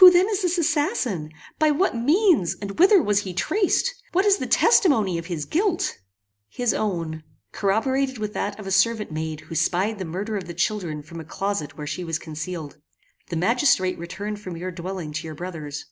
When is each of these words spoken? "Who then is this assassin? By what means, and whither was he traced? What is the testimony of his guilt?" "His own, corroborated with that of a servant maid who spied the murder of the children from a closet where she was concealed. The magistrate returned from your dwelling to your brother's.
"Who 0.00 0.10
then 0.10 0.26
is 0.28 0.42
this 0.42 0.58
assassin? 0.58 1.30
By 1.60 1.70
what 1.70 1.94
means, 1.96 2.56
and 2.60 2.76
whither 2.80 3.00
was 3.00 3.20
he 3.20 3.32
traced? 3.32 3.94
What 4.10 4.24
is 4.26 4.38
the 4.38 4.48
testimony 4.48 5.16
of 5.16 5.26
his 5.26 5.44
guilt?" 5.44 5.96
"His 6.48 6.74
own, 6.74 7.22
corroborated 7.52 8.18
with 8.18 8.32
that 8.34 8.58
of 8.58 8.66
a 8.66 8.72
servant 8.72 9.12
maid 9.12 9.42
who 9.42 9.54
spied 9.54 10.00
the 10.00 10.04
murder 10.04 10.36
of 10.36 10.46
the 10.48 10.54
children 10.54 11.04
from 11.04 11.20
a 11.20 11.24
closet 11.24 11.78
where 11.78 11.86
she 11.86 12.02
was 12.02 12.18
concealed. 12.18 12.78
The 13.28 13.36
magistrate 13.36 13.96
returned 13.96 14.40
from 14.40 14.56
your 14.56 14.72
dwelling 14.72 15.12
to 15.12 15.24
your 15.28 15.36
brother's. 15.36 15.84